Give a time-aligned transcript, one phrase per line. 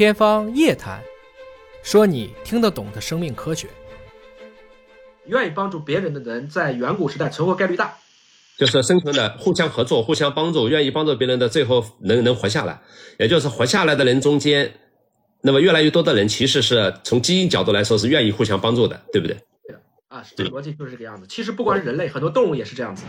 [0.00, 0.98] 天方夜谭，
[1.82, 3.68] 说你听得懂的生命科学。
[5.26, 7.92] 愿意帮助别人的人，在远古时代存活概率大。
[8.56, 12.80] 就是生存的互相合作、互相帮助，愿意帮助别人的，最后能能活下来。
[13.18, 14.72] 也就是活下来的人中间，
[15.42, 19.36] 那么越来越多的人，其实是从基因角度来说是愿意互相帮助的，对不对？
[19.64, 21.26] 对的啊，这个逻辑就是这个样子。
[21.28, 23.04] 其实不光是人类，很多动物也是这样子。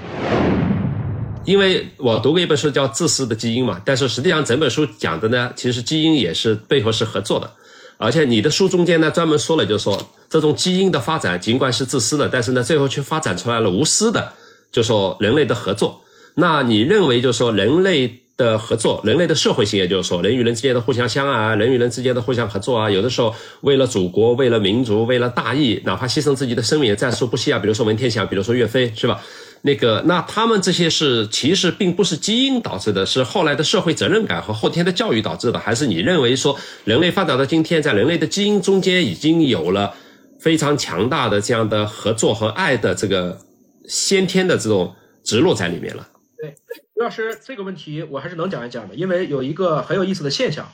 [1.43, 7.49] 因为我读过一本书叫《自私的基因》嘛，但是实际上整本书讲的呢，其实基因也是背后是合作的。
[7.97, 14.33] 而且你的书中间呢，专门说了，就是说这种基因的发展尽管是自私的，但是呢，最后却发展出来了无私的。
[14.71, 16.01] 就说人类的合作，
[16.35, 27.59] 那你认为就说人类的合作，人类的社会性，也就是说人与人之间的互相相爱啊，人与人之间的互相合作啊，有的时候为了祖国，为了民族，为了大义，哪怕牺牲自己的生命也在所不惜啊。
[27.59, 29.21] 比如说文天祥，比如说岳飞，是吧？
[29.61, 39.93] 那个，那他们这些是其实并不是基因导致的，是后来的社会责任感和后天的教育导致的，还是你认为说人类发展到今天，在人类的基因中间已经有了
[40.39, 43.39] 非常强大的这样的合作和爱的这个？
[43.87, 46.07] 先天的这种植入在里面了。
[46.37, 46.55] 对，
[46.93, 50.71] 刘老师这个问题我还是能讲一讲的，因为有一个很有意思的现象，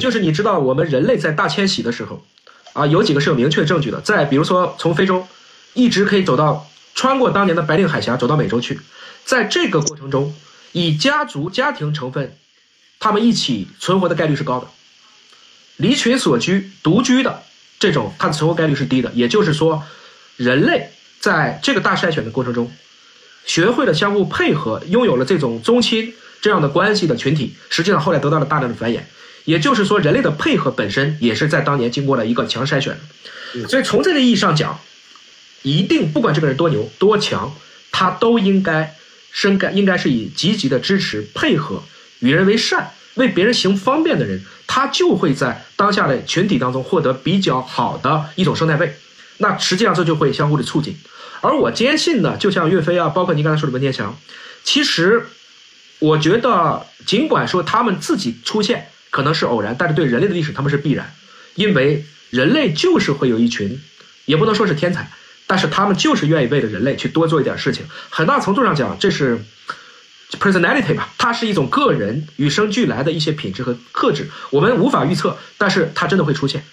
[0.00, 2.22] 就是你知道我们人类在大迁徙的时候，
[2.72, 5.26] 啊，有几个是有明确证据的，在比如说从非洲
[5.74, 8.80] 一直可以走到穿过当年的白令海峡走到美洲去，
[9.24, 10.34] 在这个过程中，
[10.72, 12.36] 以家族家庭成分，
[12.98, 14.68] 他们一起存活的概率是高的，
[15.76, 17.42] 离群所居独居的
[17.78, 19.82] 这种它的存活概率是低的，也就是说，
[20.36, 20.90] 人类。
[21.20, 22.70] 在这个大筛选的过程中，
[23.46, 29.00] 学会了相互配合，拥有了这种宗亲这样的关系的群体，实际上后来得到了大量的繁衍。
[29.46, 32.98] 也就是说，人类的配合本身也是在当年经过了一个强筛选
[33.54, 33.66] 的。
[33.68, 34.78] 所以从这个意义上讲，
[35.64, 37.52] 一定不管这个人多牛多强，
[37.90, 38.94] 他都应该
[39.32, 41.82] 深该应该是以积极的支持、配合、
[42.20, 48.94] 与人为善、为别人行方便的人，他就会在当下的群体当中获得比较好的一种生态位。
[49.38, 50.96] 那实际上这就会相互的促进。
[51.40, 54.16] 而我坚信呢，就像岳飞啊，包括您刚才说的文天祥，
[54.62, 55.26] 其实
[55.98, 61.14] 我觉得，尽管说他们自己出现可能是偶然，但是对人类的历史他们是必然，
[61.54, 63.80] 因为人类就是会有一群，
[64.24, 65.10] 也不能说是天才，
[65.46, 67.86] 但是他们就是愿意为了人类去多做一点事情。
[68.10, 69.38] 很大程度上讲，这是
[70.32, 76.64] personality 吧，它是一种个人与生俱来的一些品质和特质，我们无法预测，但是它真的会出现。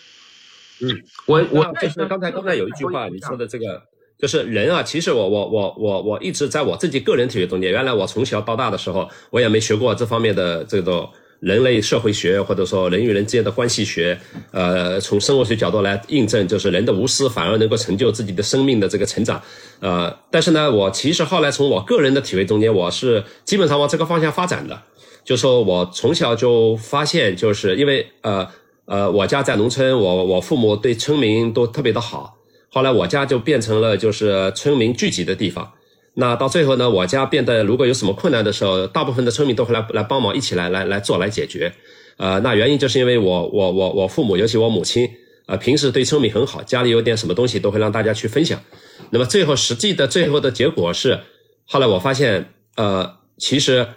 [0.81, 0.89] 嗯，
[1.25, 3.83] 我我就是刚才刚才有一句话你说的这个。
[4.19, 11.11] 就是人啊，其实我我我我我一直在我自己个人体育中间，原来我从小到大的时候，我也没学过这方面的这种
[11.41, 14.18] 人类社会学，或者说人与人之间的关系学。
[14.52, 19.41] 呃，从生物学角度来印证，就是人的无私反而能够成就自己的生命的这个成长。
[19.79, 24.79] 呃，但是呢，我其实后来从我个人的体会中间，我是基本上往这个方向发展的。
[25.25, 28.47] 就说我从小就发现，就是因为呃
[28.85, 32.38] 呃，我家在农村，我我父母对村民都特别的好。
[32.69, 35.72] 后来我家就变成了就是村民聚集的地方，
[36.13, 41.73] 那到最后呢，我家变得如果有什么困难的时候，大部分的村民都会来来帮忙，一起来来来做来解决。
[42.17, 45.09] 呃，那原因就是因为我我我我父母，尤其我母亲，
[45.47, 48.61] 呃，平时对村民很好，家里有点什么东西都会让大家去分享。
[49.09, 51.19] 那么最后实际的最后的结果是，
[51.66, 53.88] 后来我发现，呃，其实，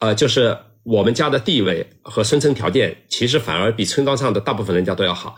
[0.00, 5.36] 呃，就是我们家的地位和生存条件，其实反而比村庄上的大部分人家都要好。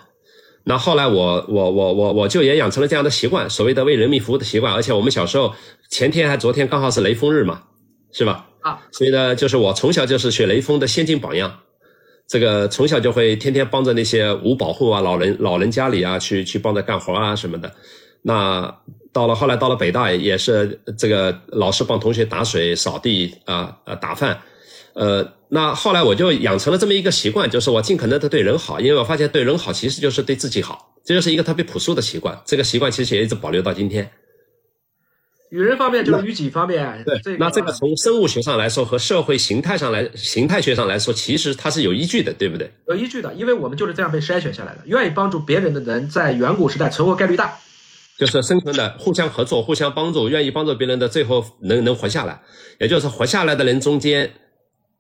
[0.65, 4.73] 那后来我我我我我就也养成了这样的习惯，所谓的为人民服务的习惯。
[4.73, 5.55] 而且我们小时候
[5.89, 7.63] 前天还昨天刚好是雷锋日嘛，
[8.13, 8.47] 是吧？
[8.61, 11.61] 啊，所以呢，就是我从小就是学雷锋的先进榜样，
[12.29, 17.73] 这个从小就会天天帮着那些无保户啊、老人老人家里啊去去帮着干活啊什么的。
[18.23, 18.73] 那
[19.13, 24.39] 到了后来到了北大也是这个老师帮同学打水、扫地啊、呃打饭。
[24.95, 32.41] 呃，那后来我就养成了这么一个习惯，就是我尽可能的对人好，因为我发现对人好其实就是对自己好，这就是一个特别朴素的习惯。
[32.45, 34.11] 这个习惯其实也一直保留到今天。
[35.51, 37.05] 与人方面就是与己方面。
[37.05, 42.71] 对，那这个从生物学上来说和社会形态上来、形态学上来说，其实它是有依据的，对不对？
[42.87, 44.83] 有依据的，因为我们就是这样被筛选下来的。
[44.85, 47.59] 愿意帮助别人的人，在远古时代存活概率大，
[48.17, 52.41] 就是生存的互相合作、互相帮助，愿意帮助别人的，最后能能活下来，
[52.79, 54.33] 也就是活下来的人中间。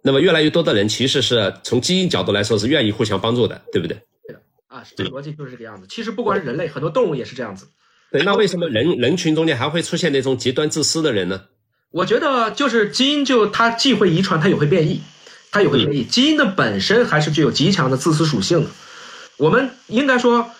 [0.02, 3.96] 那么越来越多的人其实是从基因角度来说是愿意互相帮助的，对不对？
[4.26, 5.86] 对的啊，这个逻辑就是这个样子。
[5.88, 7.66] 其实不光是人类，很多动物也是这样子。
[8.10, 11.42] 对，那为什么人人群中间还会出现那种极端自私的人呢？
[11.90, 15.00] 我觉得就是基因就它既会遗传，它也会变异，
[15.50, 16.04] 它也会变异。
[16.04, 18.70] 基因的本身还是具有极强的自私属性的。
[19.36, 20.50] 我们应该说，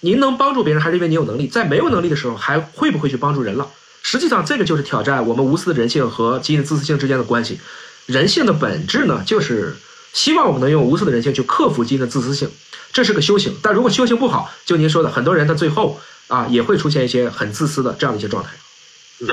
[0.00, 1.48] 您能帮助别人，还是因为你有能力。
[1.48, 3.70] 在没有能力的时候，还会不会去帮助人了？
[4.02, 7.58] 实际上，这个就是挑战我们无私的人性和基因的自私性之间的关系。
[8.06, 9.74] 人性的本质呢，就是
[10.12, 12.50] 希望我们能用无私的人性去克服基因的自私性，
[12.92, 13.56] 这是个修行。
[13.62, 18.50] 但如果修行不好，就您说的，很多人他最后啊也会出现一些很自私的这样的一些状态。
[19.20, 19.28] 嗯，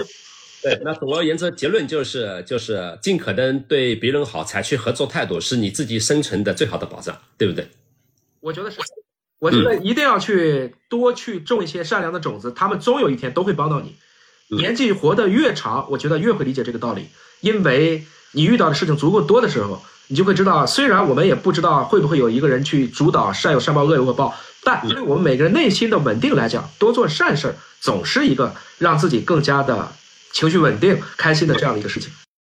[0.61, 0.81] 对。
[0.83, 7.69] 那总而言之，结论就是就是尽可能对别人好，采取合作态度，是你自己生存的最好的保障，对不对？
[8.39, 8.77] 我觉得是。
[9.39, 13.95] 我觉得一定要去多去种一些善良的种子，他们终有一天都会帮到你。
[14.55, 17.07] 年纪活得越长，我觉得越会理解这个道理，
[17.39, 24.33] 因为你遇到的事情足够多的时候，你就会知道，虽然我们也不知道会不会有一个人去主导善有善报恶有恶报，
[24.63, 29.91] 但对我们每个人内心的稳定来讲，多做善事儿总是一个让自己更加的
[30.31, 32.11] 情绪稳定、开心的这样的一个事情。